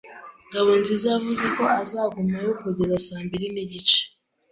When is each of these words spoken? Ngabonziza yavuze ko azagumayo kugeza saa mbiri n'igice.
Ngabonziza 0.47 1.05
yavuze 1.15 1.45
ko 1.55 1.63
azagumayo 1.81 2.49
kugeza 2.61 2.95
saa 3.07 3.23
mbiri 3.25 3.47
n'igice. 3.53 3.99